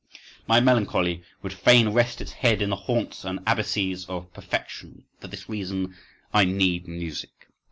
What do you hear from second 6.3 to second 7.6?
I need music.